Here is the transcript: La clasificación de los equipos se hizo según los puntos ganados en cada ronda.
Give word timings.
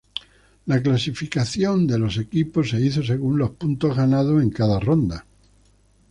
La 0.65 0.81
clasificación 0.81 1.85
de 1.85 1.99
los 1.99 2.17
equipos 2.17 2.71
se 2.71 2.81
hizo 2.81 3.03
según 3.03 3.37
los 3.37 3.51
puntos 3.51 3.95
ganados 3.95 4.41
en 4.41 4.49
cada 4.49 4.79
ronda. 4.79 5.25